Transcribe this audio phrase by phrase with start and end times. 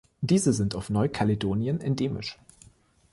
[0.21, 2.39] Diese sind auf Neukaledonien endemisch.